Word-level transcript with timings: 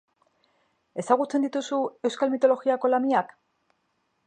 Ezagutzen 1.03 1.45
dituzu 1.47 1.79
euskal 2.09 2.33
mitologiako 2.37 2.91
lamiak? 2.95 3.33